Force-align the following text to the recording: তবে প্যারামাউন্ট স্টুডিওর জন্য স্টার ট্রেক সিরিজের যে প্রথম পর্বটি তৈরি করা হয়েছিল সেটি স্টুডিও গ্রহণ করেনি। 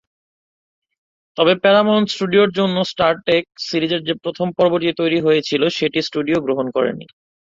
তবে 1.37 1.53
প্যারামাউন্ট 1.63 2.07
স্টুডিওর 2.09 2.49
জন্য 2.51 2.77
স্টার 2.91 3.13
ট্রেক 3.25 3.43
সিরিজের 3.67 4.01
যে 4.07 4.13
প্রথম 4.23 4.47
পর্বটি 4.57 4.87
তৈরি 4.91 5.17
করা 5.17 5.25
হয়েছিল 5.27 5.61
সেটি 5.77 5.99
স্টুডিও 6.07 6.37
গ্রহণ 6.45 6.67
করেনি। 6.75 7.05